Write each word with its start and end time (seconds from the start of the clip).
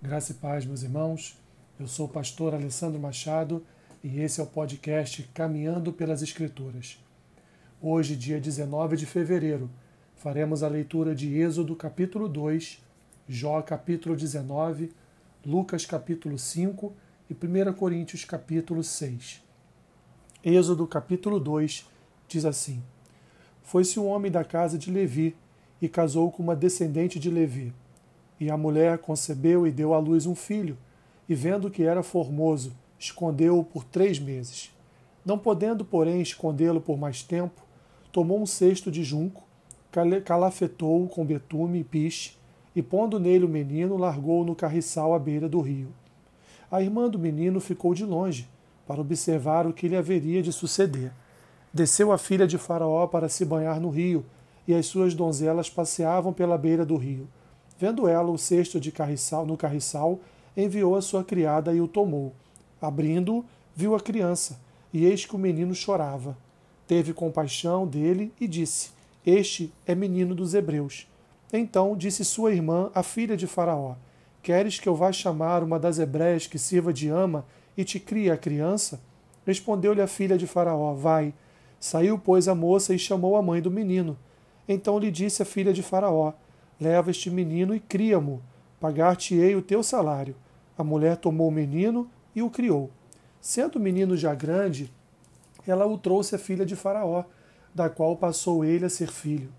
Graça 0.00 0.32
e 0.32 0.34
paz, 0.34 0.66
meus 0.66 0.82
irmãos. 0.82 1.38
Eu 1.80 1.88
sou 1.88 2.04
o 2.04 2.08
pastor 2.08 2.54
Alessandro 2.54 3.00
Machado 3.00 3.64
e 4.04 4.20
esse 4.20 4.40
é 4.40 4.42
o 4.42 4.46
podcast 4.46 5.22
Caminhando 5.32 5.90
pelas 5.90 6.20
Escrituras. 6.20 7.02
Hoje, 7.80 8.14
dia 8.14 8.38
19 8.38 8.94
de 8.94 9.06
fevereiro, 9.06 9.70
faremos 10.14 10.62
a 10.62 10.68
leitura 10.68 11.14
de 11.14 11.34
Êxodo 11.38 11.74
capítulo 11.74 12.28
2, 12.28 12.78
Jó 13.26 13.62
capítulo 13.62 14.14
19, 14.14 14.92
Lucas 15.44 15.86
capítulo 15.86 16.38
5 16.38 16.92
e 17.30 17.34
1 17.34 17.72
Coríntios 17.72 18.22
capítulo 18.22 18.84
6. 18.84 19.42
Êxodo 20.44 20.86
capítulo 20.86 21.40
2 21.40 21.88
diz 22.28 22.44
assim: 22.44 22.82
Foi-se 23.62 23.98
um 23.98 24.06
homem 24.06 24.30
da 24.30 24.44
casa 24.44 24.76
de 24.76 24.90
Levi 24.90 25.34
e 25.80 25.88
casou 25.88 26.30
com 26.30 26.42
uma 26.42 26.54
descendente 26.54 27.18
de 27.18 27.30
Levi. 27.30 27.72
E 28.38 28.50
a 28.50 28.56
mulher 28.56 28.98
concebeu 28.98 29.66
e 29.66 29.70
deu 29.70 29.94
à 29.94 29.98
luz 29.98 30.26
um 30.26 30.34
filho, 30.34 30.76
e 31.28 31.34
vendo 31.34 31.70
que 31.70 31.82
era 31.82 32.02
formoso, 32.02 32.72
escondeu-o 32.98 33.64
por 33.64 33.84
três 33.84 34.18
meses. 34.18 34.70
Não 35.24 35.38
podendo, 35.38 35.84
porém, 35.84 36.20
escondê-lo 36.20 36.80
por 36.80 36.96
mais 36.96 37.22
tempo, 37.22 37.62
tomou 38.12 38.40
um 38.40 38.46
cesto 38.46 38.90
de 38.90 39.02
junco, 39.02 39.42
calafetou-o 40.24 41.08
com 41.08 41.24
betume 41.24 41.80
e 41.80 41.84
piche, 41.84 42.36
e 42.74 42.82
pondo 42.82 43.18
nele 43.18 43.44
o 43.44 43.48
menino, 43.48 43.96
largou-o 43.96 44.44
no 44.44 44.54
carriçal 44.54 45.14
à 45.14 45.18
beira 45.18 45.48
do 45.48 45.60
rio. 45.60 45.88
A 46.70 46.82
irmã 46.82 47.08
do 47.08 47.18
menino 47.18 47.60
ficou 47.60 47.94
de 47.94 48.04
longe, 48.04 48.48
para 48.86 49.00
observar 49.00 49.66
o 49.66 49.72
que 49.72 49.88
lhe 49.88 49.96
haveria 49.96 50.42
de 50.42 50.52
suceder. 50.52 51.10
Desceu 51.72 52.12
a 52.12 52.18
filha 52.18 52.46
de 52.46 52.58
Faraó 52.58 53.06
para 53.06 53.28
se 53.28 53.44
banhar 53.44 53.80
no 53.80 53.88
rio, 53.88 54.24
e 54.68 54.74
as 54.74 54.86
suas 54.86 55.14
donzelas 55.14 55.70
passeavam 55.70 56.32
pela 56.32 56.58
beira 56.58 56.84
do 56.84 56.96
rio. 56.96 57.28
Vendo 57.78 58.08
ela 58.08 58.30
o 58.30 58.38
cesto 58.38 58.80
de 58.80 58.90
carriçal 58.90 59.44
no 59.44 59.56
carriçal, 59.56 60.18
enviou 60.56 60.96
a 60.96 61.02
sua 61.02 61.22
criada 61.22 61.72
e 61.74 61.80
o 61.80 61.88
tomou. 61.88 62.32
Abrindo-o, 62.80 63.44
viu 63.74 63.94
a 63.94 64.00
criança, 64.00 64.58
e 64.92 65.04
eis 65.04 65.26
que 65.26 65.36
o 65.36 65.38
menino 65.38 65.74
chorava. 65.74 66.36
Teve 66.86 67.12
compaixão 67.12 67.86
dele 67.86 68.32
e 68.40 68.48
disse: 68.48 68.90
Este 69.24 69.72
é 69.86 69.94
menino 69.94 70.34
dos 70.34 70.54
hebreus. 70.54 71.06
Então 71.52 71.96
disse 71.96 72.24
sua 72.24 72.52
irmã, 72.52 72.90
a 72.94 73.02
filha 73.02 73.36
de 73.36 73.46
Faraó: 73.46 73.94
Queres 74.42 74.78
que 74.78 74.88
eu 74.88 74.94
vá 74.94 75.12
chamar 75.12 75.62
uma 75.62 75.78
das 75.78 75.98
hebreias 75.98 76.46
que 76.46 76.58
sirva 76.58 76.92
de 76.92 77.08
ama 77.08 77.44
e 77.76 77.84
te 77.84 78.00
crie 78.00 78.30
a 78.30 78.36
criança? 78.36 79.00
Respondeu-lhe 79.44 80.00
a 80.00 80.06
filha 80.06 80.38
de 80.38 80.46
Faraó: 80.46 80.94
Vai. 80.94 81.34
Saiu, 81.78 82.18
pois, 82.18 82.48
a 82.48 82.54
moça 82.54 82.94
e 82.94 82.98
chamou 82.98 83.36
a 83.36 83.42
mãe 83.42 83.60
do 83.60 83.70
menino. 83.70 84.16
Então 84.68 84.98
lhe 84.98 85.10
disse 85.10 85.42
a 85.42 85.44
filha 85.44 85.72
de 85.72 85.82
Faraó: 85.82 86.32
Leva 86.78 87.10
este 87.10 87.30
menino 87.30 87.74
e 87.74 87.80
cria-mo, 87.80 88.42
pagar-te-ei 88.78 89.56
o 89.56 89.62
teu 89.62 89.82
salário. 89.82 90.36
A 90.76 90.84
mulher 90.84 91.16
tomou 91.16 91.48
o 91.48 91.52
menino 91.52 92.10
e 92.34 92.42
o 92.42 92.50
criou. 92.50 92.90
Sendo 93.40 93.76
o 93.76 93.80
menino 93.80 94.14
já 94.14 94.34
grande, 94.34 94.92
ela 95.66 95.86
o 95.86 95.96
trouxe 95.96 96.34
à 96.34 96.38
filha 96.38 96.66
de 96.66 96.76
Faraó, 96.76 97.24
da 97.74 97.88
qual 97.88 98.14
passou 98.14 98.62
ele 98.62 98.84
a 98.84 98.90
ser 98.90 99.10
filho. 99.10 99.50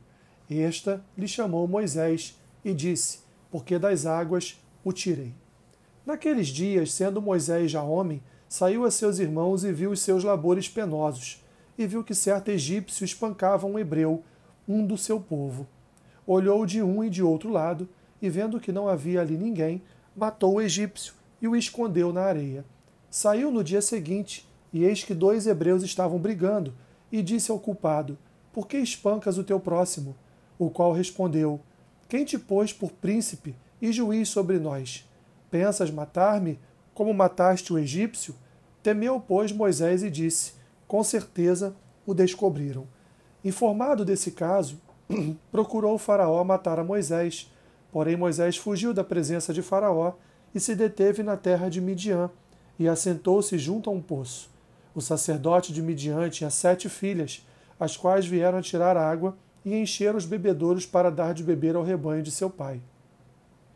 Esta 0.50 1.04
lhe 1.18 1.28
chamou 1.28 1.68
Moisés 1.68 2.40
e 2.64 2.72
disse: 2.72 3.20
Porque 3.50 3.80
das 3.80 4.06
águas 4.06 4.62
o 4.84 4.94
tirei. 4.94 5.34
Naqueles 6.06 6.48
dias, 6.48 6.94
sendo 6.94 7.22
Moisés 7.22 7.72
já 7.72 7.82
homem, 7.82 8.22
saiu 8.48 8.86
a 8.86 8.92
seus 8.92 9.18
irmãos 9.18 9.64
e 9.64 9.74
viu 9.74 9.90
os 9.90 10.02
seus 10.02 10.24
labores 10.24 10.70
penosos, 10.70 11.44
e 11.78 11.88
viu 11.88 12.04
que 12.04 12.14
certo 12.14 12.50
egípcio 12.50 13.04
espancava 13.04 13.66
um 13.66 13.78
hebreu, 13.80 14.24
um 14.68 14.86
do 14.86 14.98
seu 14.98 15.20
povo 15.20 15.68
olhou 16.28 16.66
de 16.66 16.84
um 16.84 17.02
e 17.04 17.10
de 17.10 17.24
outro 17.24 17.50
lado, 17.50 17.88
e 18.22 18.30
vendo 18.30 18.60
que 18.60 18.72
não 18.72 18.88
havia 18.88 19.22
ali 19.22 19.38
ninguém, 19.38 19.82
matou 20.16 20.56
o 20.56 20.62
egípcio 20.62 21.14
e 21.42 21.48
o 21.48 21.56
escondeu 21.56 22.12
na 22.12 22.22
areia. 22.22 22.66
Saiu 23.10 23.50
no 23.50 23.64
dia 23.64 23.82
seguinte, 23.82 24.48
e 24.74 24.84
eis 24.84 25.04
que 25.04 25.14
dois 25.14 25.48
hebreus 25.48 25.82
estavam 25.84 26.20
brigando, 26.20 26.74
e 27.12 27.22
disse 27.22 27.50
ao 27.50 27.60
culpado: 27.60 28.18
Por 28.52 28.68
que 28.68 28.78
espancas 28.78 29.38
o 29.38 29.44
teu 29.44 29.60
próximo? 29.60 30.16
O 30.60 30.70
qual 30.70 30.92
respondeu: 30.92 31.62
Quem 32.10 32.26
te 32.26 32.38
pôs 32.38 32.74
por 32.74 32.92
príncipe 32.92 33.56
e 33.82 33.92
juiz 33.94 34.28
sobre 34.28 34.60
nós? 34.60 35.08
Pensas 35.50 35.90
matar-me, 35.90 36.60
como 36.94 37.14
mataste 37.14 37.72
o 37.72 37.78
egípcio? 37.78 38.36
Temeu, 38.84 39.22
pois, 39.26 39.52
Moisés 39.52 40.04
e 40.04 40.10
disse: 40.10 40.54
Com 40.88 41.04
certeza 41.04 41.76
o 42.06 42.14
descobriram. 42.14 42.88
Informado 43.44 44.04
desse 44.04 44.32
caso, 44.32 44.82
procurou 45.52 45.98
Faraó 45.98 46.44
matar 46.44 46.80
a 46.80 46.84
Moisés. 46.84 47.52
Porém, 47.92 48.16
Moisés 48.16 48.58
fugiu 48.58 48.94
da 48.94 49.04
presença 49.04 49.54
de 49.54 49.62
Faraó 49.62 50.14
e 50.54 50.60
se 50.60 50.76
deteve 50.76 51.24
na 51.24 51.38
terra 51.38 51.70
de 51.70 51.82
Midian 51.82 52.30
e 52.78 52.88
assentou-se 52.88 53.58
junto 53.58 53.90
a 53.90 53.94
um 53.94 54.02
poço. 54.02 54.50
O 54.94 55.02
sacerdote 55.02 55.72
de 55.72 55.82
Midian 55.82 56.30
tinha 56.30 56.50
sete 56.50 56.90
filhas, 56.90 57.46
as 57.80 57.96
quais 57.96 58.26
vieram 58.26 58.62
tirar 58.62 58.98
água 58.98 59.38
e 59.64 59.76
encher 59.76 60.16
os 60.16 60.26
bebedouros 60.26 60.86
para 60.86 61.12
dar 61.12 61.34
de 61.34 61.44
beber 61.44 61.76
ao 61.76 61.84
rebanho 61.84 62.24
de 62.24 62.32
seu 62.32 62.50
pai. 62.50 62.82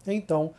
Então 0.05 0.53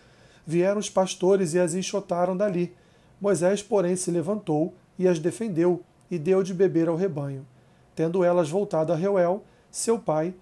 vieram 0.47 0.79
os 0.79 0.91
pastores 0.91 1.55
e 1.55 1.59
as 1.59 1.75
enxotaram 1.75 2.37
dali. 2.37 2.75
Moisés, 3.21 3.63
porém, 3.63 3.97
se 3.97 4.11
levantou 4.11 4.75
e 4.99 5.07
as 5.07 5.19
defendeu 5.19 5.83
e 6.11 6.19
deu 6.19 6.43
de 6.43 6.53
beber 6.53 6.89
ao 6.89 6.97
rebanho. 6.97 7.47
Tendo 7.95 8.25
elas 8.25 8.49
voltado 8.49 8.93
a 8.93 8.97
Reuel, 8.97 9.45
seu 9.71 9.99
pai, 9.99 10.35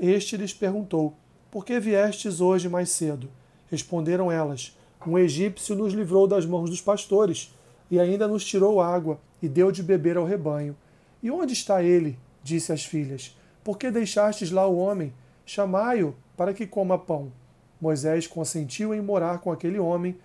este 0.00 0.36
lhes 0.36 0.52
perguntou: 0.52 1.14
Por 1.50 1.64
que 1.64 1.80
viestes 1.80 2.40
hoje 2.40 2.68
mais 2.68 2.90
cedo? 2.90 3.28
Responderam 3.70 4.30
elas: 4.30 4.76
Um 5.06 5.18
egípcio 5.18 5.74
nos 5.74 5.92
livrou 5.94 6.26
das 6.26 6.44
mãos 6.44 6.68
dos 6.68 6.80
pastores, 6.80 7.54
e 7.90 7.98
ainda 7.98 8.28
nos 8.28 8.44
tirou 8.44 8.80
água, 8.80 9.18
e 9.42 9.48
deu 9.48 9.72
de 9.72 9.82
beber 9.82 10.16
ao 10.16 10.24
rebanho. 10.24 10.76
E 11.22 11.30
onde 11.30 11.52
está 11.52 11.82
ele? 11.82 12.18
disse 12.42 12.72
às 12.72 12.84
filhas. 12.84 13.36
Por 13.62 13.78
que 13.78 13.90
deixastes 13.90 14.50
lá 14.50 14.66
o 14.66 14.78
homem? 14.78 15.12
Chamai-o 15.44 16.14
para 16.36 16.54
que 16.54 16.66
coma 16.66 16.98
pão. 16.98 17.32
Moisés 17.80 18.26
consentiu 18.26 18.94
em 18.94 19.00
morar 19.00 19.38
com 19.40 19.50
aquele 19.50 19.78
homem, 19.78 20.16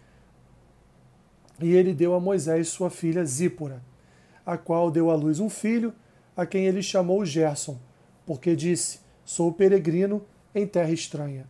e 1.62 1.72
ele 1.74 1.94
deu 1.94 2.14
a 2.14 2.20
Moisés 2.20 2.68
sua 2.68 2.90
filha 2.90 3.24
Zípora, 3.24 3.82
a 4.46 4.58
qual 4.58 4.92
deu 4.92 5.10
à 5.10 5.16
luz 5.16 5.40
um 5.40 5.50
filho, 5.50 5.94
a 6.36 6.46
quem 6.46 6.66
ele 6.66 6.82
chamou 6.82 7.26
Gerson, 7.26 7.78
porque 8.26 8.56
disse: 8.56 9.00
Sou 9.26 9.52
peregrino 9.52 10.22
em 10.54 10.68
terra 10.68 10.92
estranha. 10.92 11.48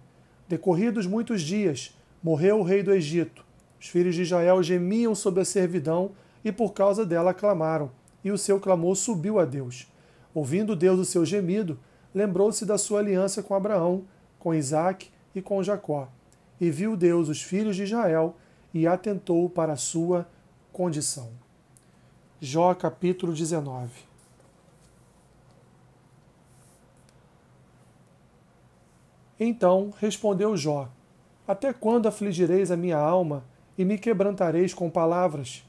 Decorridos 0.48 1.06
muitos 1.06 1.42
dias, 1.42 1.94
morreu 2.24 2.60
o 2.60 2.64
rei 2.64 2.82
do 2.82 2.94
Egito. 2.94 3.46
Os 3.78 3.88
filhos 3.88 4.16
de 4.16 4.22
Israel 4.22 4.64
gemiam 4.64 5.14
sob 5.14 5.42
a 5.42 5.46
servidão 5.46 6.12
e 6.44 6.54
por 6.54 6.72
causa 6.72 7.06
dela 7.06 7.34
clamaram, 7.34 7.92
e 8.24 8.32
o 8.32 8.38
seu 8.38 8.62
clamor 8.62 8.96
subiu 8.96 9.40
a 9.40 9.46
Deus. 9.46 9.92
Ouvindo 10.34 10.74
Deus 10.74 11.00
o 11.00 11.06
seu 11.06 11.26
gemido, 11.26 11.78
lembrou-se 12.14 12.66
da 12.66 12.78
sua 12.78 13.00
aliança 13.00 13.44
com 13.44 13.54
Abraão, 13.54 14.06
com 14.40 14.54
Isaque 14.54 15.10
e 15.36 15.42
com 15.42 15.62
Jacó. 15.62 16.08
E 16.62 16.72
viu 16.72 16.96
Deus 16.96 17.28
os 17.28 17.42
filhos 17.42 17.76
de 17.76 17.84
Israel 17.84 18.38
e 18.74 18.88
atentou 18.88 19.50
para 19.50 19.74
a 19.74 19.78
sua 19.78 20.26
condição. 20.72 21.30
Jó 22.40 22.74
capítulo 22.74 23.34
19 23.34 24.15
Então 29.40 29.94
respondeu 30.00 30.56
Jó: 30.56 30.90
Até 31.48 31.74
quando 31.74 32.08
afligireis 32.08 32.72
a 32.72 32.78
minha 32.78 32.98
alma 32.98 33.44
e 33.78 33.84
me 33.84 33.98
quebrantareis 33.98 34.74
com 34.74 34.90
palavras? 34.90 35.64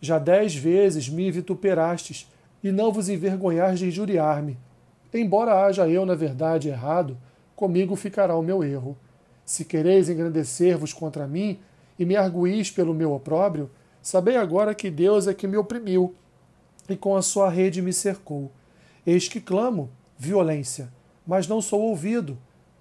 Já 0.00 0.18
dez 0.18 0.54
vezes 0.54 1.08
me 1.08 1.30
vituperastes 1.30 2.30
e 2.62 2.70
não 2.70 2.92
vos 2.92 3.08
envergonhais 3.08 3.78
de 3.78 3.86
injuriar-me. 3.86 4.58
Embora 5.12 5.64
haja 5.64 5.88
eu, 5.88 6.04
na 6.04 6.14
verdade, 6.14 6.68
errado, 6.68 7.16
comigo 7.54 7.96
ficará 7.96 8.36
o 8.36 8.42
meu 8.42 8.62
erro. 8.62 8.96
Se 9.44 9.64
quereis 9.64 10.10
engrandecer-vos 10.10 10.92
contra 10.92 11.26
mim 11.26 11.58
e 11.98 12.04
me 12.04 12.16
arguís 12.16 12.70
pelo 12.70 12.92
meu 12.92 13.14
opróbrio, 13.14 13.70
sabei 14.02 14.36
agora 14.36 14.74
que 14.74 14.90
Deus 14.90 15.26
é 15.26 15.32
que 15.32 15.46
me 15.46 15.56
oprimiu 15.56 16.14
e 16.88 16.96
com 16.96 17.16
a 17.16 17.22
sua 17.22 17.48
rede 17.48 17.80
me 17.80 17.92
cercou. 17.92 18.50
Eis 19.06 19.26
que 19.26 19.40
clamo, 19.40 19.88
violência, 20.18 20.92
mas 21.26 21.48
não 21.48 21.62
sou 21.62 21.80
ouvido 21.80 22.36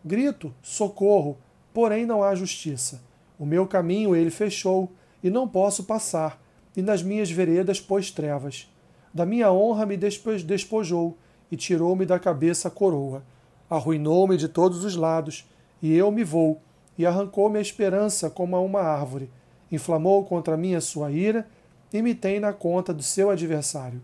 Grito, 0.07 0.53
socorro, 0.61 1.35
porém 1.73 2.05
não 2.05 2.21
há 2.21 2.35
justiça. 2.35 3.01
O 3.39 3.45
meu 3.45 3.65
caminho 3.65 4.15
ele 4.15 4.29
fechou, 4.29 4.91
e 5.23 5.31
não 5.31 5.47
posso 5.47 5.85
passar, 5.85 6.39
e 6.77 6.81
nas 6.83 7.01
minhas 7.01 7.31
veredas 7.31 7.81
pôs 7.81 8.11
trevas. 8.11 8.71
Da 9.11 9.25
minha 9.25 9.51
honra 9.51 9.83
me 9.83 9.97
despojou, 9.97 11.17
e 11.51 11.57
tirou-me 11.57 12.05
da 12.05 12.19
cabeça 12.19 12.67
a 12.67 12.71
coroa. 12.71 13.23
Arruinou-me 13.67 14.37
de 14.37 14.47
todos 14.47 14.85
os 14.85 14.95
lados, 14.95 15.49
e 15.81 15.95
eu 15.95 16.11
me 16.11 16.23
vou, 16.23 16.61
e 16.95 17.03
arrancou-me 17.03 17.57
a 17.57 17.61
esperança 17.61 18.29
como 18.29 18.55
a 18.55 18.61
uma 18.61 18.81
árvore. 18.81 19.31
Inflamou 19.71 20.23
contra 20.23 20.55
mim 20.55 20.75
a 20.75 20.81
sua 20.81 21.11
ira, 21.11 21.47
e 21.91 21.99
me 22.03 22.13
tem 22.13 22.39
na 22.39 22.53
conta 22.53 22.93
do 22.93 23.01
seu 23.01 23.31
adversário. 23.31 24.01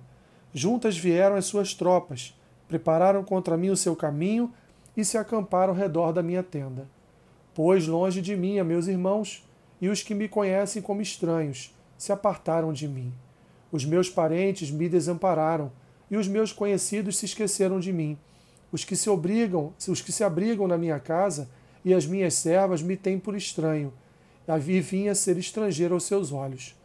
Juntas 0.51 0.97
vieram 0.97 1.35
as 1.35 1.45
suas 1.45 1.75
tropas, 1.75 2.35
prepararam 2.67 3.23
contra 3.23 3.55
mim 3.55 3.69
o 3.69 3.77
seu 3.77 3.95
caminho, 3.95 4.51
e 4.95 5.05
se 5.05 5.17
acamparam 5.17 5.73
ao 5.73 5.79
redor 5.79 6.11
da 6.11 6.23
minha 6.23 6.43
tenda. 6.43 6.87
Pois 7.53 7.87
longe 7.87 8.21
de 8.21 8.35
mim 8.35 8.59
a 8.59 8.63
meus 8.63 8.87
irmãos, 8.87 9.47
e 9.81 9.89
os 9.89 10.03
que 10.03 10.13
me 10.13 10.27
conhecem 10.27 10.81
como 10.81 11.01
estranhos 11.01 11.75
se 11.97 12.11
apartaram 12.11 12.71
de 12.71 12.87
mim. 12.87 13.13
Os 13.71 13.85
meus 13.85 14.09
parentes 14.09 14.69
me 14.69 14.87
desampararam, 14.87 15.71
e 16.09 16.17
os 16.17 16.27
meus 16.27 16.51
conhecidos 16.51 17.17
se 17.17 17.25
esqueceram 17.25 17.79
de 17.79 17.93
mim. 17.93 18.17
Os 18.71 18.83
que 18.83 18.95
se 18.95 19.09
obrigam, 19.09 19.73
os 19.87 20.01
que 20.01 20.11
se 20.11 20.23
abrigam 20.23 20.67
na 20.67 20.77
minha 20.77 20.99
casa 20.99 21.49
e 21.83 21.93
as 21.93 22.05
minhas 22.05 22.35
servas 22.35 22.81
me 22.81 22.95
têm 22.95 23.19
por 23.19 23.35
estranho. 23.35 23.93
E 24.67 24.81
vinha 24.81 25.15
ser 25.15 25.37
estrangeiro 25.37 25.93
aos 25.93 26.03
seus 26.03 26.31
olhos. 26.31 26.75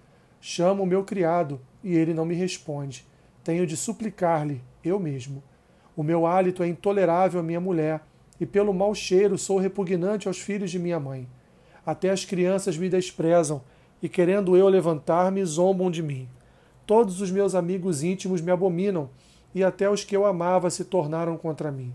Chamo 0.41 0.85
o 0.85 0.87
meu 0.87 1.03
criado, 1.05 1.61
e 1.83 1.95
ele 1.95 2.15
não 2.15 2.25
me 2.25 2.35
responde. 2.35 3.05
Tenho 3.43 3.67
de 3.67 3.77
suplicar-lhe, 3.77 4.63
eu 4.85 5.01
mesmo. 5.01 5.43
O 5.97 6.03
meu 6.03 6.27
hálito 6.27 6.63
é 6.63 6.69
intolerável 6.69 7.41
à 7.41 7.43
minha 7.43 7.61
mulher, 7.61 8.03
e 8.39 8.45
pelo 8.45 8.75
mau 8.75 8.95
cheiro 8.95 9.39
sou 9.39 9.59
repugnante 9.59 10.29
aos 10.29 10.39
filhos 10.39 10.71
de 10.71 10.79
minha 10.79 11.01
mãe. 11.01 11.27
Até 11.87 12.11
as 12.11 12.25
crianças 12.25 12.77
me 12.77 12.91
desprezam, 12.91 13.63
e 14.03 14.09
querendo 14.09 14.57
eu 14.57 14.69
levantar-me, 14.69 15.43
zombam 15.45 15.91
de 15.91 16.03
mim. 16.03 16.29
Todos 16.87 17.23
os 17.23 17.31
meus 17.31 17.55
amigos 17.55 18.03
íntimos 18.03 18.43
me 18.43 18.51
abominam, 18.51 19.09
e 19.55 19.65
até 19.65 19.89
os 19.89 20.05
que 20.05 20.15
eu 20.15 20.27
amava 20.27 20.69
se 20.69 20.85
tornaram 20.85 21.39
contra 21.39 21.73
mim. 21.73 21.95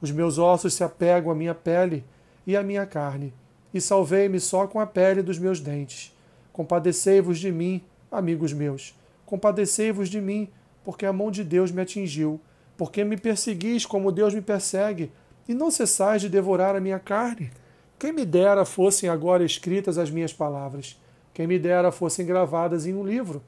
Os 0.00 0.10
meus 0.10 0.38
ossos 0.38 0.72
se 0.72 0.82
apegam 0.82 1.30
à 1.30 1.34
minha 1.34 1.54
pele 1.54 2.02
e 2.46 2.56
à 2.56 2.62
minha 2.62 2.86
carne, 2.86 3.34
e 3.74 3.80
salvei-me 3.80 4.40
só 4.40 4.66
com 4.66 4.80
a 4.80 4.86
pele 4.86 5.20
dos 5.20 5.38
meus 5.38 5.60
dentes. 5.60 6.16
Compadecei-vos 6.50 7.38
de 7.38 7.52
mim, 7.52 7.82
amigos 8.10 8.54
meus, 8.54 8.98
compadecei-vos 9.26 10.08
de 10.08 10.20
mim, 10.20 10.48
porque 10.82 11.04
a 11.04 11.12
mão 11.12 11.30
de 11.30 11.44
Deus 11.44 11.70
me 11.70 11.82
atingiu, 11.82 12.40
porque 12.76 13.04
me 13.04 13.16
perseguis 13.16 13.86
como 13.86 14.12
Deus 14.12 14.34
me 14.34 14.40
persegue, 14.40 15.10
e 15.48 15.54
não 15.54 15.70
cessais 15.70 16.22
de 16.22 16.28
devorar 16.28 16.74
a 16.74 16.80
minha 16.80 16.98
carne. 16.98 17.50
Quem 17.98 18.12
me 18.12 18.24
dera 18.24 18.64
fossem 18.64 19.08
agora 19.08 19.44
escritas 19.44 19.98
as 19.98 20.10
minhas 20.10 20.32
palavras, 20.32 20.98
quem 21.32 21.46
me 21.46 21.58
dera 21.58 21.92
fossem 21.92 22.24
gravadas 22.24 22.86
em 22.86 22.94
um 22.94 23.04
livro 23.04 23.42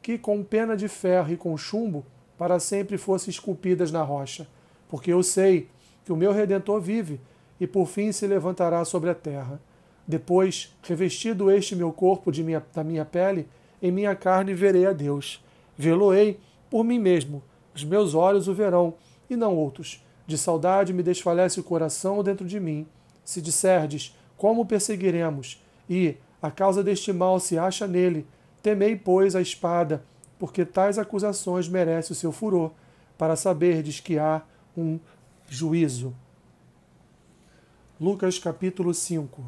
que 0.00 0.18
com 0.18 0.42
pena 0.42 0.76
de 0.76 0.86
ferro 0.86 1.32
e 1.32 1.36
com 1.36 1.56
chumbo 1.56 2.04
para 2.36 2.60
sempre 2.60 2.98
fossem 2.98 3.30
esculpidas 3.30 3.90
na 3.90 4.02
rocha, 4.02 4.46
porque 4.88 5.10
eu 5.10 5.22
sei 5.22 5.68
que 6.04 6.12
o 6.12 6.16
meu 6.16 6.32
redentor 6.32 6.80
vive 6.80 7.18
e 7.58 7.66
por 7.66 7.86
fim 7.86 8.12
se 8.12 8.26
levantará 8.26 8.84
sobre 8.84 9.08
a 9.08 9.14
terra. 9.14 9.58
Depois, 10.06 10.76
revestido 10.82 11.50
este 11.50 11.74
meu 11.74 11.90
corpo 11.90 12.30
de 12.30 12.42
minha, 12.42 12.62
da 12.74 12.84
minha 12.84 13.04
pele, 13.04 13.48
em 13.80 13.90
minha 13.90 14.14
carne 14.14 14.52
verei 14.52 14.84
a 14.84 14.92
Deus. 14.92 15.42
Vê-lo-ei 15.76 16.38
por 16.68 16.84
mim 16.84 16.98
mesmo, 16.98 17.42
os 17.74 17.84
meus 17.84 18.14
olhos 18.14 18.48
o 18.48 18.54
verão, 18.54 18.94
e 19.28 19.36
não 19.36 19.56
outros. 19.56 20.04
De 20.26 20.38
saudade 20.38 20.92
me 20.92 21.02
desfalece 21.02 21.60
o 21.60 21.64
coração 21.64 22.22
dentro 22.22 22.46
de 22.46 22.60
mim. 22.60 22.86
Se 23.24 23.40
disserdes, 23.42 24.16
como 24.36 24.66
perseguiremos? 24.66 25.62
E, 25.88 26.16
a 26.40 26.50
causa 26.50 26.82
deste 26.82 27.12
mal 27.12 27.40
se 27.40 27.58
acha 27.58 27.86
nele, 27.86 28.26
Temei, 28.62 28.96
pois, 28.96 29.36
a 29.36 29.42
espada, 29.42 30.02
porque 30.38 30.64
tais 30.64 30.98
acusações 30.98 31.68
merecem 31.68 32.12
o 32.12 32.16
seu 32.18 32.32
furor, 32.32 32.70
para 33.18 33.36
saberdes 33.36 34.00
que 34.00 34.18
há 34.18 34.42
um 34.76 34.98
juízo. 35.48 36.14
Lucas 38.00 38.38
capítulo 38.38 38.92
5 38.92 39.44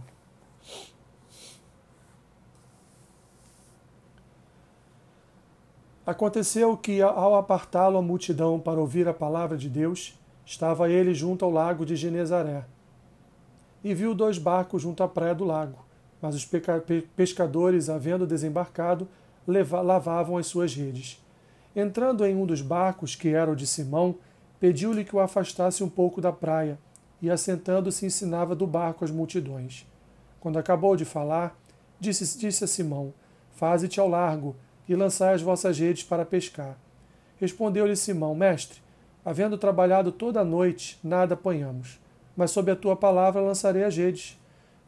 Aconteceu 6.07 6.77
que, 6.77 7.03
ao 7.03 7.35
apartá-lo 7.35 7.99
a 7.99 8.03
multidão 8.03 8.61
para 8.61 8.81
ouvir 8.81 9.09
a 9.09 9.13
palavra 9.13 9.59
de 9.59 9.69
Deus, 9.69 10.17
estava 10.45 10.89
ele 10.89 11.13
junto 11.13 11.45
ao 11.45 11.51
lago 11.51 11.85
de 11.85 11.97
Genezaré. 11.97 12.65
E 13.83 13.93
viu 13.93 14.15
dois 14.15 14.39
barcos 14.39 14.83
junto 14.83 15.03
à 15.03 15.09
praia 15.09 15.35
do 15.35 15.45
lago 15.45 15.87
mas 16.21 16.35
os 16.35 16.49
pescadores, 17.15 17.89
havendo 17.89 18.27
desembarcado, 18.27 19.09
lavavam 19.47 20.37
as 20.37 20.47
suas 20.47 20.75
redes. 20.75 21.23
Entrando 21.75 22.25
em 22.25 22.35
um 22.35 22.47
dos 22.47 22.63
barcos, 22.63 23.15
que 23.15 23.29
era 23.29 23.51
o 23.51 23.57
de 23.57 23.67
Simão, 23.67 24.17
pediu-lhe 24.59 25.05
que 25.05 25.15
o 25.15 25.21
afastasse 25.21 25.85
um 25.85 25.89
pouco 25.89 26.21
da 26.21 26.33
praia, 26.33 26.79
e 27.21 27.31
assentando-se 27.31 28.05
ensinava 28.05 28.55
do 28.55 28.67
barco 28.67 29.05
as 29.05 29.11
multidões. 29.11 29.87
Quando 30.41 30.59
acabou 30.59 30.97
de 30.97 31.05
falar, 31.05 31.57
disse, 32.01 32.39
disse 32.39 32.65
a 32.65 32.67
Simão: 32.67 33.13
Faze-te 33.53 34.01
ao 34.01 34.09
largo 34.09 34.57
e 34.89 34.95
lançai 34.95 35.35
as 35.35 35.43
vossas 35.43 35.79
redes 35.79 36.03
para 36.03 36.25
pescar. 36.25 36.79
Respondeu-lhe 37.39 37.97
Simão: 37.97 38.35
Mestre, 38.35 38.81
havendo 39.25 39.59
trabalhado 39.59 40.13
toda 40.13 40.41
a 40.41 40.45
noite, 40.45 40.99
nada 41.03 41.35
apanhamos, 41.35 41.99
mas 42.37 42.51
sob 42.51 42.71
a 42.71 42.77
tua 42.77 42.97
palavra 42.97 43.41
lançarei 43.41 43.85
as 43.85 43.97
redes. 43.97 44.39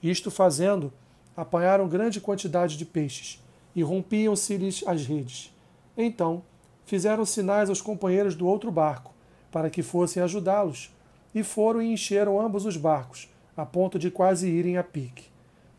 Isto 0.02 0.30
fazendo, 0.30 0.92
apanharam 1.36 1.88
grande 1.88 2.20
quantidade 2.20 2.76
de 2.76 2.84
peixes 2.84 3.42
e 3.74 3.82
rompiam-se-lhes 3.82 4.84
as 4.86 5.06
redes. 5.06 5.54
Então 5.96 6.42
fizeram 6.84 7.24
sinais 7.24 7.68
aos 7.68 7.82
companheiros 7.82 8.34
do 8.34 8.46
outro 8.46 8.70
barco 8.70 9.12
para 9.50 9.70
que 9.70 9.82
fossem 9.82 10.22
ajudá-los, 10.22 10.94
e 11.34 11.42
foram 11.42 11.82
e 11.82 11.92
encheram 11.92 12.40
ambos 12.40 12.64
os 12.64 12.76
barcos, 12.76 13.28
a 13.56 13.64
ponto 13.64 13.98
de 13.98 14.10
quase 14.10 14.48
irem 14.48 14.76
a 14.76 14.84
pique. 14.84 15.26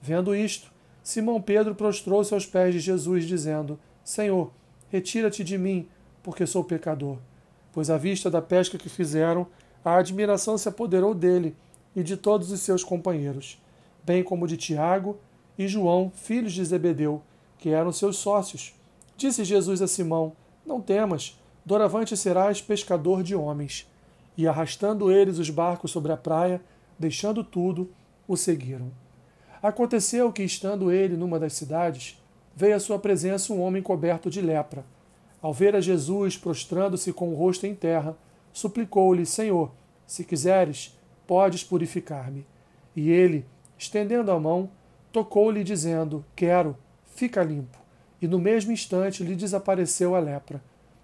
Vendo 0.01 0.35
isto, 0.35 0.71
Simão 1.01 1.41
Pedro 1.41 1.73
prostrou-se 1.75 2.33
aos 2.33 2.45
pés 2.45 2.73
de 2.73 2.79
Jesus, 2.79 3.25
dizendo: 3.25 3.79
Senhor, 4.03 4.51
retira-te 4.89 5.43
de 5.43 5.57
mim, 5.57 5.87
porque 6.23 6.45
sou 6.45 6.63
pecador. 6.63 7.17
Pois 7.71 7.89
à 7.89 7.97
vista 7.97 8.29
da 8.29 8.41
pesca 8.41 8.77
que 8.77 8.89
fizeram, 8.89 9.47
a 9.83 9.95
admiração 9.95 10.57
se 10.57 10.67
apoderou 10.67 11.13
dele 11.13 11.55
e 11.95 12.03
de 12.03 12.17
todos 12.17 12.51
os 12.51 12.59
seus 12.61 12.83
companheiros, 12.83 13.61
bem 14.03 14.23
como 14.23 14.47
de 14.47 14.57
Tiago 14.57 15.17
e 15.57 15.67
João, 15.67 16.11
filhos 16.13 16.53
de 16.53 16.63
Zebedeu, 16.63 17.21
que 17.57 17.69
eram 17.69 17.91
seus 17.91 18.17
sócios. 18.17 18.73
Disse 19.15 19.43
Jesus 19.43 19.81
a 19.81 19.87
Simão: 19.87 20.33
Não 20.65 20.81
temas, 20.81 21.39
doravante 21.65 22.15
serás 22.17 22.61
pescador 22.61 23.21
de 23.21 23.35
homens. 23.35 23.89
E 24.37 24.47
arrastando 24.47 25.11
eles 25.11 25.37
os 25.37 25.49
barcos 25.49 25.91
sobre 25.91 26.11
a 26.11 26.17
praia, 26.17 26.61
deixando 26.97 27.43
tudo, 27.43 27.91
o 28.27 28.37
seguiram. 28.37 28.91
Aconteceu 29.61 30.31
que, 30.31 30.43
estando 30.43 30.91
ele 30.91 31.17
numa 31.17 31.37
das 31.37 31.53
cidades, 31.53 32.18
veio 32.59 32.75
à 32.75 32.79
sua 32.79 32.99
presença 32.99 33.53
um 33.53 33.61
homem 33.61 33.81
coberto 33.81 34.29
de 34.29 34.41
lepra. 34.41 34.83
Ao 35.41 35.53
ver 35.53 35.77
a 35.77 35.79
Jesus 35.79 36.35
prostrando-se 36.35 37.13
com 37.13 37.29
o 37.29 37.35
rosto 37.35 37.65
em 37.65 37.73
terra, 37.73 38.17
suplicou-lhe: 38.51 39.25
Senhor, 39.25 39.71
se 40.05 40.25
quiseres, 40.25 40.93
podes 41.25 41.63
purificar-me. 41.63 42.45
E 42.93 43.09
ele, 43.09 43.45
estendendo 43.77 44.29
a 44.29 44.37
mão, 44.37 44.69
tocou-lhe, 45.09 45.63
dizendo: 45.63 46.25
Quero, 46.35 46.75
fica 47.15 47.41
limpo. 47.41 47.77
E 48.21 48.27
no 48.27 48.37
mesmo 48.37 48.73
instante 48.73 49.23
lhe 49.23 49.37
desapareceu 49.37 50.13
a 50.13 50.19
lepra. 50.19 50.61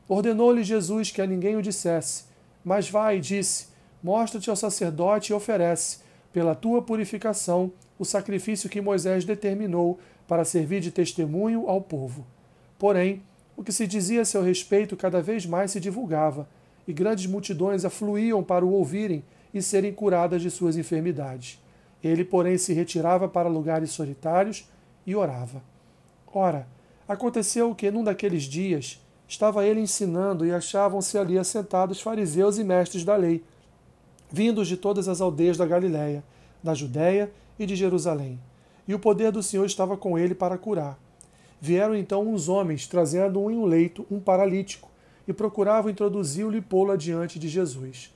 Ordenou-lhe 0.09 0.61
Jesus 0.61 1.09
que 1.09 1.21
a 1.21 1.25
ninguém 1.25 1.55
o 1.55 1.61
dissesse, 1.61 2.25
mas 2.65 2.89
vai, 2.89 3.21
disse: 3.21 3.67
Mostra-te 4.03 4.49
ao 4.49 4.57
sacerdote 4.57 5.31
e 5.31 5.33
oferece, 5.33 5.99
pela 6.33 6.53
tua 6.53 6.81
purificação, 6.81 7.71
o 7.97 8.05
sacrifício 8.05 8.69
que 8.69 8.81
Moisés 8.81 9.25
determinou 9.25 9.99
para 10.27 10.45
servir 10.45 10.81
de 10.81 10.91
testemunho 10.91 11.69
ao 11.69 11.81
povo. 11.81 12.25
Porém, 12.77 13.21
o 13.55 13.63
que 13.63 13.71
se 13.71 13.87
dizia 13.87 14.21
a 14.21 14.25
seu 14.25 14.41
respeito 14.41 14.97
cada 14.97 15.21
vez 15.21 15.45
mais 15.45 15.71
se 15.71 15.79
divulgava, 15.79 16.47
e 16.87 16.93
grandes 16.93 17.25
multidões 17.25 17.85
afluíam 17.85 18.43
para 18.43 18.65
o 18.65 18.71
ouvirem 18.71 19.23
e 19.53 19.61
serem 19.61 19.93
curadas 19.93 20.41
de 20.41 20.51
suas 20.51 20.77
enfermidades. 20.77 21.59
Ele, 22.03 22.23
porém, 22.23 22.57
se 22.57 22.73
retirava 22.73 23.27
para 23.27 23.49
lugares 23.49 23.91
solitários 23.91 24.69
e 25.05 25.15
orava. 25.15 25.63
Ora, 26.31 26.67
aconteceu 27.07 27.73
que, 27.73 27.89
num 27.89 28.03
daqueles 28.03 28.43
dias, 28.43 29.01
estava 29.27 29.65
ele 29.65 29.79
ensinando 29.79 30.45
e 30.45 30.51
achavam-se 30.51 31.17
ali 31.17 31.39
assentados 31.39 32.01
fariseus 32.01 32.59
e 32.59 32.63
mestres 32.63 33.03
da 33.03 33.15
lei, 33.15 33.43
vindos 34.29 34.67
de 34.67 34.77
todas 34.77 35.07
as 35.07 35.21
aldeias 35.21 35.57
da 35.57 35.65
Galiléia, 35.65 36.23
da 36.61 36.73
Judéia 36.73 37.31
e 37.57 37.65
de 37.65 37.75
Jerusalém. 37.75 38.39
E 38.87 38.93
o 38.93 38.99
poder 38.99 39.31
do 39.31 39.43
Senhor 39.43 39.65
estava 39.65 39.97
com 39.97 40.17
ele 40.17 40.35
para 40.35 40.57
curar. 40.57 40.99
Vieram 41.59 41.95
então 41.95 42.27
uns 42.27 42.49
homens, 42.49 42.87
trazendo 42.87 43.39
em 43.49 43.57
um 43.57 43.65
leito 43.65 44.05
um 44.11 44.19
paralítico, 44.19 44.89
e 45.27 45.33
procuravam 45.33 45.89
introduzi-lo 45.89 46.55
e 46.55 46.61
pô-lo 46.61 46.91
adiante 46.91 47.39
de 47.39 47.47
Jesus. 47.47 48.13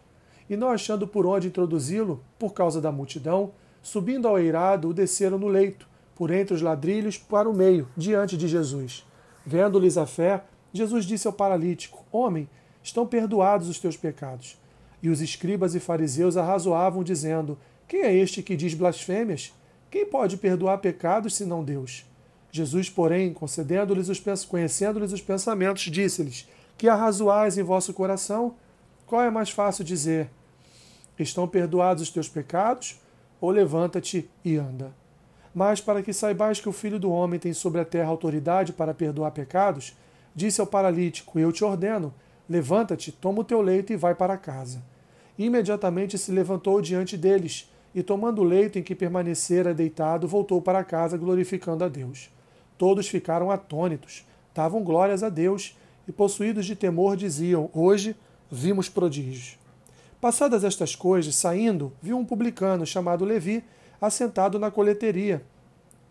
E 0.49 0.55
não 0.55 0.69
achando 0.69 1.07
por 1.07 1.25
onde 1.25 1.47
introduzi-lo, 1.47 2.23
por 2.37 2.53
causa 2.53 2.79
da 2.79 2.91
multidão, 2.91 3.51
Subindo 3.81 4.27
ao 4.27 4.37
eirado, 4.37 4.89
o 4.89 4.93
desceram 4.93 5.37
no 5.37 5.47
leito, 5.47 5.87
por 6.15 6.31
entre 6.31 6.53
os 6.53 6.61
ladrilhos, 6.61 7.17
para 7.17 7.49
o 7.49 7.53
meio, 7.53 7.87
diante 7.95 8.37
de 8.37 8.47
Jesus. 8.47 9.05
Vendo-lhes 9.45 9.97
a 9.97 10.05
fé, 10.05 10.43
Jesus 10.73 11.05
disse 11.05 11.27
ao 11.27 11.33
paralítico: 11.33 12.05
Homem, 12.11 12.49
estão 12.83 13.07
perdoados 13.07 13.69
os 13.69 13.79
teus 13.79 13.95
pecados. 13.95 14.59
E 15.01 15.09
os 15.09 15.21
escribas 15.21 15.75
e 15.75 15.79
fariseus 15.79 16.35
arrazoavam, 16.35 17.03
dizendo: 17.03 17.57
Quem 17.89 18.03
é 18.03 18.13
este 18.13 18.41
que 18.41 18.55
diz 18.55 18.73
blasfêmias? 18.73 19.53
Quem 19.91 20.05
pode 20.05 20.37
perdoar 20.37 20.77
pecados 20.77 21.35
senão 21.35 21.61
Deus? 21.61 22.05
Jesus, 22.49 22.89
porém, 22.89 23.33
concedendo-lhes 23.33 24.07
os 24.07 24.23
conhecendo-lhes 24.45 25.11
os 25.11 25.21
pensamentos, 25.21 25.83
disse-lhes: 25.83 26.47
Que 26.77 26.87
arrazoais 26.87 27.57
em 27.57 27.63
vosso 27.63 27.93
coração? 27.93 28.55
Qual 29.05 29.21
é 29.21 29.29
mais 29.29 29.49
fácil 29.49 29.83
dizer: 29.83 30.29
Estão 31.17 31.45
perdoados 31.45 32.03
os 32.03 32.09
teus 32.09 32.29
pecados? 32.29 32.97
ou 33.41 33.49
levanta-te 33.51 34.29
e 34.43 34.57
anda. 34.57 34.93
Mas 35.53 35.81
para 35.81 36.01
que 36.03 36.13
saibais 36.13 36.59
que 36.59 36.69
o 36.69 36.73
Filho 36.73 36.99
do 36.99 37.11
Homem 37.11 37.39
tem 37.39 37.53
sobre 37.53 37.81
a 37.81 37.85
terra 37.85 38.09
autoridade 38.09 38.73
para 38.73 38.93
perdoar 38.93 39.31
pecados, 39.31 39.95
disse 40.35 40.61
ao 40.61 40.67
paralítico: 40.67 41.39
Eu 41.39 41.51
te 41.51 41.63
ordeno, 41.63 42.13
levanta-te, 42.47 43.11
toma 43.11 43.41
o 43.41 43.43
teu 43.43 43.61
leito 43.61 43.91
e 43.91 43.97
vai 43.97 44.13
para 44.13 44.37
casa. 44.37 44.81
Imediatamente 45.37 46.17
se 46.17 46.31
levantou 46.31 46.81
diante 46.81 47.17
deles 47.17 47.71
e, 47.93 48.03
tomando 48.03 48.41
o 48.41 48.43
leito 48.43 48.77
em 48.77 48.83
que 48.83 48.95
permanecera 48.95 49.73
deitado, 49.73 50.27
voltou 50.27 50.61
para 50.61 50.83
casa, 50.83 51.17
glorificando 51.17 51.83
a 51.83 51.87
Deus. 51.87 52.29
Todos 52.77 53.07
ficaram 53.07 53.51
atônitos, 53.51 54.25
davam 54.53 54.83
glórias 54.83 55.23
a 55.23 55.29
Deus 55.29 55.75
e, 56.07 56.11
possuídos 56.11 56.65
de 56.65 56.75
temor, 56.75 57.15
diziam: 57.15 57.69
Hoje 57.73 58.15
vimos 58.51 58.89
prodígios. 58.89 59.57
Passadas 60.21 60.63
estas 60.63 60.95
coisas, 60.95 61.35
saindo, 61.35 61.93
viu 62.01 62.17
um 62.17 62.25
publicano 62.25 62.85
chamado 62.85 63.25
Levi 63.25 63.63
assentado 64.01 64.59
na 64.59 64.69
coleteria, 64.69 65.43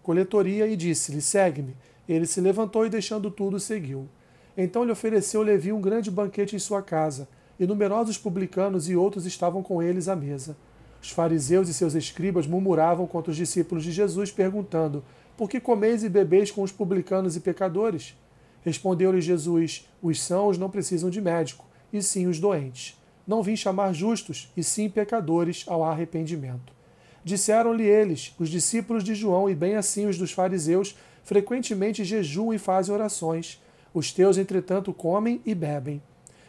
coletoria 0.03 0.67
e 0.67 0.77
disse-lhe: 0.77 1.21
Segue-me. 1.21 1.77
Ele 2.09 2.27
se 2.27 2.41
levantou 2.41 2.87
e, 2.87 2.89
deixando 2.89 3.31
tudo, 3.31 3.61
seguiu. 3.61 4.09
Então 4.57 4.83
lhe 4.83 4.91
ofereceu 4.91 5.43
Levi 5.43 5.73
um 5.73 5.81
grande 5.81 6.11
banquete 6.11 6.57
em 6.57 6.59
sua 6.59 6.83
casa, 6.83 7.29
e 7.61 7.67
numerosos 7.67 8.17
publicanos 8.17 8.89
e 8.89 8.97
outros 8.97 9.27
estavam 9.27 9.63
com 9.63 9.83
eles 9.83 10.09
à 10.09 10.17
mesa. 10.17 10.57
Os 11.03 11.11
fariseus 11.11 11.69
e 11.69 11.75
seus 11.75 11.95
escribas 11.95 12.47
murmuravam 12.47 13.07
contra 13.07 13.31
os 13.31 13.37
discípulos 13.37 13.85
de 13.85 13.93
Jesus, 13.93 14.31
perguntando: 14.31 15.05
Por 15.37 15.49
que 15.49 15.61
comeis 15.61 16.03
e 16.03 16.09
bebeis 16.09 16.51
com 16.51 16.63
os 16.63 16.73
publicanos 16.73 17.37
e 17.37 17.41
pecadores? 17.41 18.17
Respondeu-lhe 18.63 19.21
Jesus: 19.21 19.89
Os 20.03 20.21
sãos 20.21 20.59
não 20.59 20.71
precisam 20.71 21.09
de 21.11 21.21
médico, 21.21 21.65
e 21.93 22.03
sim 22.03 22.27
os 22.27 22.41
doentes. 22.41 22.97
Não 23.27 23.43
vim 23.43 23.57
chamar 23.57 23.93
justos, 23.93 24.51
e 24.57 24.65
sim 24.65 24.89
pecadores 24.89 25.65
ao 25.69 25.85
arrependimento. 25.85 26.73
Disseram-lhe 27.23 27.85
eles, 27.85 28.35
os 28.39 28.49
discípulos 28.49 29.05
de 29.05 29.15
João, 29.15 29.51
e 29.51 29.55
bem 29.55 29.77
assim 29.77 30.07
os 30.07 30.17
dos 30.17 30.33
fariseus, 30.33 30.97
frequentemente 31.23 32.05
jejuam 32.05 32.55
e 32.55 32.59
fazem 32.59 32.95
orações. 32.95 33.63
Os 33.93 34.13
teus, 34.13 34.39
entretanto, 34.39 34.93
comem 34.95 35.41
e 35.45 35.55
bebem. 35.55 36.03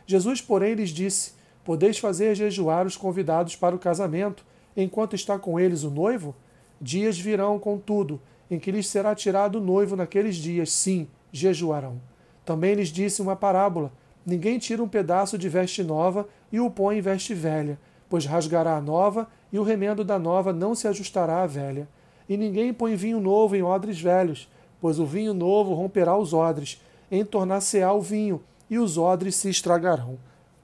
Jesus, 0.08 0.42
porém, 0.42 0.74
lhes 0.74 0.90
disse: 0.90 1.34
Podeis 1.64 1.98
fazer 1.98 2.36
jejuar 2.36 2.86
os 2.86 2.98
convidados 2.98 3.56
para 3.56 3.76
o 3.76 3.80
casamento, 3.80 4.46
enquanto 4.76 5.16
está 5.16 5.38
com 5.38 5.60
eles 5.60 5.84
o 5.84 5.90
noivo? 5.90 6.36
Dias 6.82 7.20
virão, 7.20 7.60
contudo, 7.60 8.22
em 8.50 8.58
que 8.58 8.72
lhes 8.72 8.88
será 8.88 9.14
tirado 9.14 9.56
o 9.56 9.62
noivo 9.62 9.96
naqueles 9.96 10.36
dias, 10.36 10.72
sim, 10.72 11.08
jejuarão. 11.32 12.00
Também 12.46 12.74
lhes 12.74 12.90
disse 12.90 13.22
uma 13.22 13.36
parábola: 13.36 13.92
Ninguém 14.26 14.58
tira 14.58 14.82
um 14.82 14.88
pedaço 14.88 15.38
de 15.38 15.48
veste 15.50 15.84
nova 15.84 16.28
e 16.52 16.60
o 16.60 16.70
põe 16.70 16.98
em 16.98 17.02
veste 17.02 17.34
velha, 17.34 17.80
pois 18.10 18.26
rasgará 18.26 18.76
a 18.76 18.82
nova 18.82 19.28
e 19.52 19.60
o 19.60 19.64
remendo 19.64 20.04
da 20.04 20.18
nova 20.18 20.52
não 20.54 20.74
se 20.74 20.88
ajustará 20.88 21.44
à 21.44 21.48
velha. 21.48 21.88
E 22.28 22.38
ninguém 22.38 22.74
põe 22.74 22.96
vinho 22.96 23.20
novo 23.20 23.56
em 23.56 23.64
odres 23.64 24.00
velhos, 24.00 24.50
pois 24.80 25.00
o 25.00 25.06
vinho 25.06 25.34
novo 25.34 25.74
romperá 25.74 26.18
os 26.18 26.34
odres, 26.34 26.82
entornar-se-á 27.12 27.92
o 27.92 28.02
vinho, 28.02 28.42
e 28.70 28.78
os 28.78 28.98
odres 28.98 29.36
se 29.36 29.50
estragarão. 29.50 30.18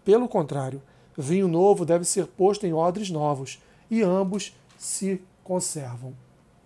Pelo 0.06 0.30
contrário, 0.30 0.82
vinho 1.18 1.48
novo 1.48 1.84
deve 1.84 2.06
ser 2.06 2.28
posto 2.28 2.66
em 2.66 2.74
odres 2.74 3.10
novos, 3.10 3.62
e 3.90 4.02
ambos 4.02 4.56
se 4.78 5.22
conservam. 5.44 6.16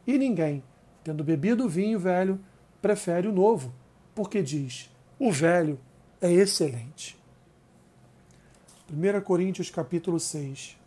E 0.05 0.17
ninguém, 0.17 0.61
tendo 1.03 1.23
bebido 1.23 1.65
o 1.65 1.69
vinho 1.69 1.97
velho, 1.97 2.39
prefere 2.81 3.27
o 3.27 3.33
novo, 3.33 3.73
porque 4.13 4.43
diz: 4.43 4.89
o 5.17 5.31
velho 5.31 5.79
é 6.21 6.31
excelente. 6.31 7.17
1 8.91 9.21
Coríntios 9.21 9.69
capítulo 9.69 10.19
6 10.19 10.78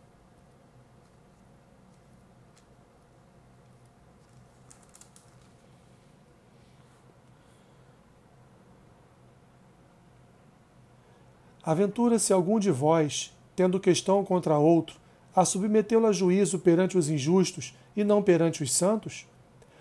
Aventura-se 11.65 12.33
algum 12.33 12.59
de 12.59 12.71
vós, 12.71 13.33
tendo 13.55 13.79
questão 13.79 14.25
contra 14.25 14.59
outro, 14.59 14.97
a 15.35 15.45
submetê-lo 15.45 16.07
a 16.07 16.13
juízo 16.13 16.59
perante 16.59 16.99
os 16.99 17.09
injustos 17.09 17.77
e 17.97 18.03
não 18.03 18.23
perante 18.23 18.63
os 18.63 18.73
santos? 18.73 19.27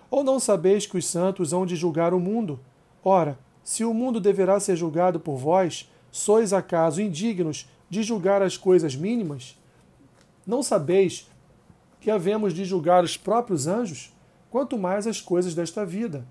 Ou 0.09 0.23
não 0.23 0.39
sabeis 0.39 0.85
que 0.85 0.97
os 0.97 1.05
santos 1.05 1.53
hão 1.53 1.65
de 1.65 1.75
julgar 1.75 2.13
o 2.13 2.19
mundo? 2.19 2.59
Ora, 3.03 3.37
se 3.63 3.83
o 3.83 3.93
mundo 3.93 4.19
deverá 4.19 4.59
ser 4.59 4.75
julgado 4.75 5.19
por 5.19 5.37
vós, 5.37 5.89
sois 6.11 6.53
acaso 6.53 7.01
indignos 7.01 7.67
de 7.89 8.03
julgar 8.03 8.41
as 8.41 8.57
coisas 8.57 8.95
mínimas? 8.95 9.57
Não 10.45 10.61
sabeis 10.61 11.29
que 11.99 12.11
havemos 12.11 12.53
de 12.53 12.63
julgar 12.63 13.03
os 13.03 13.17
próprios 13.17 13.67
anjos, 13.67 14.13
quanto 14.51 14.77
mais 14.77 15.07
as 15.07 15.19
coisas 15.19 15.55
desta 15.55 15.85
vida? 15.85 16.25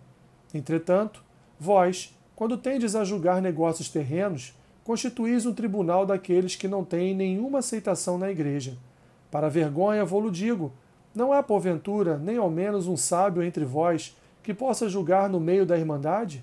Entretanto, 0.54 1.24
vós, 1.58 2.16
quando 2.36 2.56
tendes 2.56 2.94
a 2.94 3.04
julgar 3.04 3.42
negócios 3.42 3.88
terrenos, 3.88 4.54
constituís 4.90 5.46
um 5.46 5.54
tribunal 5.54 6.04
daqueles 6.04 6.56
que 6.56 6.66
não 6.66 6.84
têm 6.84 7.14
nenhuma 7.14 7.60
aceitação 7.60 8.18
na 8.18 8.28
igreja. 8.28 8.76
Para 9.30 9.48
vergonha 9.48 10.04
vou-lo 10.04 10.32
digo: 10.32 10.72
não 11.14 11.32
há, 11.32 11.40
porventura, 11.44 12.18
nem 12.18 12.38
ao 12.38 12.50
menos 12.50 12.88
um 12.88 12.96
sábio 12.96 13.40
entre 13.40 13.64
vós 13.64 14.16
que 14.42 14.52
possa 14.52 14.88
julgar 14.88 15.28
no 15.28 15.38
meio 15.38 15.64
da 15.64 15.78
irmandade? 15.78 16.42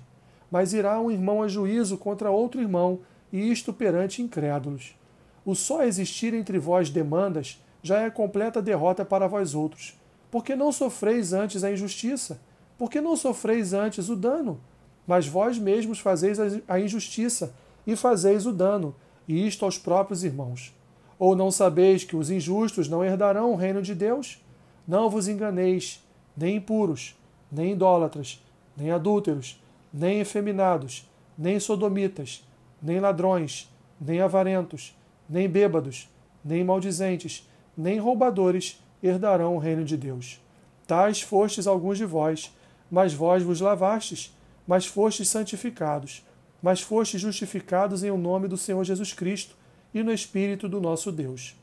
Mas 0.50 0.72
irá 0.72 0.98
um 0.98 1.10
irmão 1.10 1.42
a 1.42 1.48
juízo 1.48 1.98
contra 1.98 2.30
outro 2.30 2.58
irmão, 2.58 3.00
e 3.30 3.52
isto 3.52 3.70
perante 3.70 4.22
incrédulos. 4.22 4.96
O 5.44 5.54
só 5.54 5.82
existir 5.82 6.32
entre 6.32 6.58
vós 6.58 6.88
demandas 6.88 7.62
já 7.82 8.00
é 8.00 8.08
completa 8.08 8.62
derrota 8.62 9.04
para 9.04 9.28
vós 9.28 9.54
outros. 9.54 9.94
Porque 10.30 10.56
não 10.56 10.72
sofreis 10.72 11.34
antes 11.34 11.62
a 11.64 11.70
injustiça? 11.70 12.40
Porque 12.78 12.98
não 12.98 13.14
sofreis 13.14 13.74
antes 13.74 14.08
o 14.08 14.16
dano? 14.16 14.58
Mas 15.06 15.26
vós 15.26 15.58
mesmos 15.58 15.98
fazeis 15.98 16.38
a 16.66 16.80
injustiça 16.80 17.52
e 17.88 17.96
fazeis 17.96 18.44
o 18.44 18.52
dano, 18.52 18.94
e 19.26 19.46
isto 19.46 19.64
aos 19.64 19.78
próprios 19.78 20.22
irmãos. 20.22 20.76
Ou 21.18 21.34
não 21.34 21.50
sabeis 21.50 22.04
que 22.04 22.14
os 22.14 22.30
injustos 22.30 22.86
não 22.86 23.02
herdarão 23.02 23.50
o 23.50 23.56
reino 23.56 23.80
de 23.80 23.94
Deus? 23.94 24.44
Não 24.86 25.08
vos 25.08 25.26
enganeis, 25.26 26.04
nem 26.36 26.56
impuros, 26.56 27.16
nem 27.50 27.72
idólatras, 27.72 28.44
nem 28.76 28.90
adúlteros, 28.90 29.58
nem 29.90 30.20
efeminados, 30.20 31.10
nem 31.36 31.58
sodomitas, 31.58 32.46
nem 32.80 33.00
ladrões, 33.00 33.72
nem 33.98 34.20
avarentos, 34.20 34.94
nem 35.26 35.48
bêbados, 35.48 36.10
nem 36.44 36.62
maldizentes, 36.62 37.48
nem 37.74 37.98
roubadores 37.98 38.84
herdarão 39.02 39.56
o 39.56 39.58
reino 39.58 39.82
de 39.82 39.96
Deus. 39.96 40.38
Tais 40.86 41.22
fostes 41.22 41.66
alguns 41.66 41.96
de 41.96 42.04
vós, 42.04 42.54
mas 42.90 43.14
vós 43.14 43.42
vos 43.42 43.62
lavastes, 43.62 44.36
mas 44.66 44.84
fostes 44.84 45.30
santificados, 45.30 46.22
mas 46.62 46.80
foste 46.80 47.18
justificados 47.18 48.02
em 48.02 48.10
o 48.10 48.16
nome 48.16 48.48
do 48.48 48.56
Senhor 48.56 48.82
Jesus 48.84 49.12
Cristo 49.12 49.56
e 49.94 50.02
no 50.02 50.12
Espírito 50.12 50.68
do 50.68 50.80
nosso 50.80 51.12
Deus. 51.12 51.56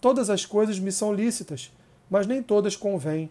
Todas 0.00 0.28
as 0.28 0.44
coisas 0.44 0.78
me 0.78 0.92
são 0.92 1.12
lícitas, 1.12 1.72
mas 2.10 2.26
nem 2.26 2.42
todas 2.42 2.76
convêm. 2.76 3.30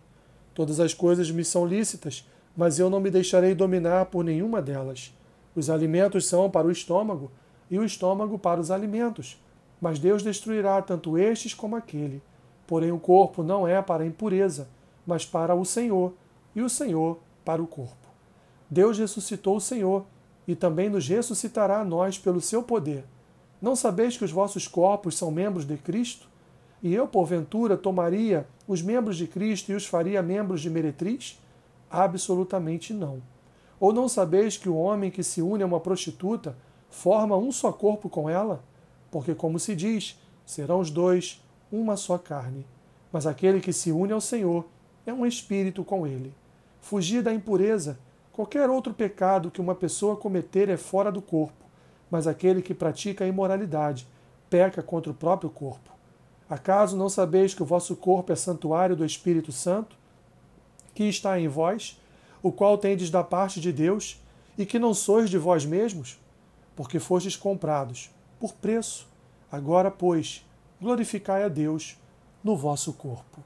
Todas 0.53 0.79
as 0.79 0.93
coisas 0.93 1.29
me 1.29 1.43
são 1.43 1.65
lícitas, 1.65 2.27
mas 2.55 2.79
eu 2.79 2.89
não 2.89 3.00
me 3.00 3.10
deixarei 3.10 3.53
dominar 3.55 4.05
por 4.05 4.24
nenhuma 4.24 4.62
delas. 4.62 5.13
Os 5.55 5.70
alimentos 5.70 6.25
são 6.25 6.50
para 6.50 6.67
o 6.67 6.72
estômago, 6.72 7.32
e 7.70 7.77
o 7.77 7.84
estômago 7.84 8.38
para 8.38 8.60
os 8.60 8.72
alimentos. 8.72 9.41
Mas 9.79 10.00
Deus 10.00 10.24
destruirá 10.24 10.82
tanto 10.82 11.17
estes 11.17 11.53
como 11.53 11.75
aquele. 11.75 12.22
Porém, 12.65 12.91
o 12.91 13.00
corpo 13.00 13.43
não 13.43 13.67
é 13.67 13.82
para 13.82 14.03
a 14.03 14.08
impureza, 14.08 14.67
mas 15.05 15.25
para 15.25 15.53
o 15.53 15.65
Senhor, 15.65 16.13
e 16.55 16.62
o 16.62 16.70
Senhor 16.70 17.20
para 17.43 17.62
o 17.62 17.67
corpo. 17.67 18.08
Deus 18.70 18.98
ressuscitou 18.98 19.58
o 19.58 19.62
Senhor 19.62 20.05
e 20.47 20.55
também 20.55 20.89
nos 20.89 21.07
ressuscitará 21.07 21.79
a 21.79 21.85
nós 21.85 22.17
pelo 22.17 22.41
seu 22.41 22.63
poder. 22.63 23.05
Não 23.62 23.75
sabeis 23.75 24.17
que 24.17 24.25
os 24.25 24.31
vossos 24.31 24.67
corpos 24.67 25.17
são 25.17 25.31
membros 25.31 25.65
de 25.65 25.77
Cristo? 25.77 26.27
E 26.81 26.93
eu, 26.93 27.07
porventura, 27.07 27.77
tomaria 27.77 28.45
os 28.67 28.81
membros 28.81 29.15
de 29.15 29.25
Cristo 29.25 29.71
e 29.71 29.75
os 29.75 29.85
faria 29.85 30.21
membros 30.21 30.62
de 30.62 30.69
meretriz? 30.69 31.39
Absolutamente 31.89 32.93
não. 32.93 33.21
Ou 33.79 33.93
não 33.93 34.09
sabeis 34.09 34.57
que 34.57 34.67
o 34.67 34.75
homem 34.75 35.09
que 35.09 35.23
se 35.23 35.41
une 35.41 35.63
a 35.63 35.65
uma 35.65 35.79
prostituta 35.79 36.57
forma 36.89 37.38
um 37.38 37.51
só 37.51 37.71
corpo 37.71 38.09
com 38.09 38.29
ela? 38.29 38.63
Porque, 39.09 39.33
como 39.33 39.59
se 39.59 39.75
diz, 39.75 40.19
serão 40.45 40.79
os 40.79 40.89
dois 40.89 41.41
uma 41.71 41.95
só 41.95 42.17
carne. 42.17 42.65
Mas 43.12 43.25
aquele 43.25 43.62
que 43.62 43.71
se 43.71 43.91
une 43.91 44.12
ao 44.12 44.21
Senhor 44.21 44.65
é 45.05 45.13
um 45.13 45.25
espírito 45.25 45.83
com 45.83 46.05
ele. 46.05 46.33
Fugir 46.81 47.21
da 47.23 47.33
impureza 47.33 47.97
Qualquer 48.34 48.68
outro 48.68 48.96
pecado 48.96 49.52
que 49.52 49.62
uma 49.62 49.75
pessoa 49.75 50.18
cometer 50.18 50.68
é 50.68 50.75
fora 50.75 51.12
do 51.12 51.22
corpo, 51.22 51.63
mas 52.10 52.25
aquele 52.25 52.63
que 52.63 52.74
pratica 52.74 53.24
a 53.24 53.28
imoralidade 53.28 54.08
peca 54.50 54.82
contra 54.82 55.12
o 55.12 55.16
próprio 55.16 55.52
corpo. 55.52 55.92
Acaso 56.50 56.98
não 56.98 57.10
sabeis 57.10 57.54
que 57.54 57.62
o 57.62 57.66
vosso 57.66 57.96
corpo 57.96 58.34
é 58.34 58.36
santuário 58.36 58.96
do 58.96 59.06
Espírito 59.06 59.52
Santo, 59.52 59.96
que 60.96 61.04
está 61.04 61.40
em 61.40 61.48
vós, 61.48 62.02
o 62.42 62.52
qual 62.52 62.75
tendes 62.75 63.12
da 63.12 63.24
parte 63.24 63.62
de 63.62 63.72
Deus, 63.72 64.20
e 64.58 64.66
que 64.66 64.80
não 64.80 64.96
sois 64.96 65.30
de 65.30 65.38
vós 65.38 65.63
mesmos? 65.63 66.20
Porque 66.75 67.00
fostes 67.00 67.36
comprados 67.36 68.12
por 68.40 68.54
preço. 68.54 69.08
Agora, 69.52 69.92
pois, 69.92 70.44
glorificai 70.82 71.44
a 71.44 71.48
Deus 71.48 72.00
no 72.44 72.58
vosso 72.58 72.94
corpo. 72.94 73.44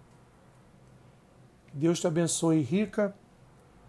Deus 1.74 2.00
te 2.00 2.08
abençoe 2.08 2.62
rica 2.62 3.14